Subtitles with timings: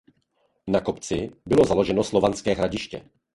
[0.67, 3.09] Na kopci bylo založeno slovanské hradiště.